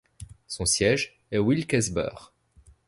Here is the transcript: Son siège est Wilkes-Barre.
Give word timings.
Son 0.47 0.65
siège 0.65 1.19
est 1.29 1.37
Wilkes-Barre. 1.37 2.33